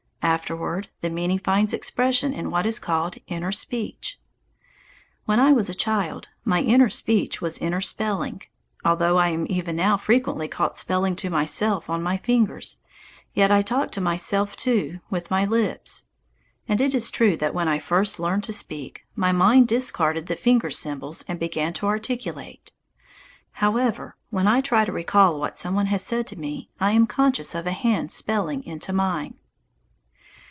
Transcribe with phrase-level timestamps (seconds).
[0.23, 4.17] Afterward the meaning finds expression in what is called "inner speech."
[5.25, 8.43] When I was a child, my inner speech was inner spelling.
[8.85, 12.79] Although I am even now frequently caught spelling to myself on my fingers,
[13.33, 16.05] yet I talk to myself, too, with my lips,
[16.67, 20.37] and it is true that when I first learned to speak, my mind discarded the
[20.37, 22.71] finger symbols and began to articulate.
[23.53, 27.05] However, when I try to recall what some one has said to me, I am
[27.07, 29.33] conscious of a hand spelling into mine.